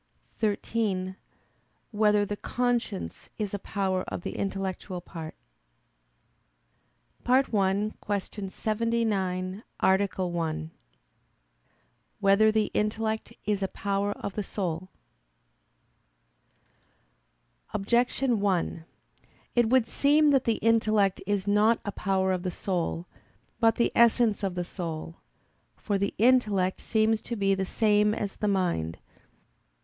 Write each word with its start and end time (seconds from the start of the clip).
(13) 0.39 1.15
Whether 1.91 2.25
the 2.25 2.35
conscience 2.35 3.29
is 3.37 3.53
a 3.53 3.59
power 3.59 4.01
of 4.07 4.21
the 4.23 4.35
intellectual 4.35 4.99
part?_______________________ 4.99 5.35
FIRST 7.23 7.49
ARTICLE 7.53 7.59
[I, 8.09 8.19
Q. 8.31 8.49
79, 8.49 9.63
Art. 9.79 10.17
1] 10.17 10.71
Whether 12.19 12.51
the 12.51 12.71
Intellect 12.73 13.33
Is 13.45 13.61
a 13.61 13.67
Power 13.67 14.13
of 14.13 14.33
the 14.33 14.41
Soul? 14.41 14.89
Objection 17.71 18.39
1: 18.39 18.85
It 19.53 19.69
would 19.69 19.87
seem 19.87 20.31
that 20.31 20.45
the 20.45 20.57
intellect 20.63 21.21
is 21.27 21.47
not 21.47 21.79
a 21.85 21.91
power 21.91 22.31
of 22.31 22.41
the 22.41 22.49
soul, 22.49 23.05
but 23.59 23.75
the 23.75 23.91
essence 23.93 24.41
of 24.41 24.55
the 24.55 24.65
soul. 24.65 25.17
For 25.75 25.99
the 25.99 26.15
intellect 26.17 26.81
seems 26.81 27.21
to 27.21 27.35
be 27.35 27.53
the 27.53 27.67
same 27.67 28.15
as 28.15 28.37
the 28.37 28.47
mind. 28.47 28.97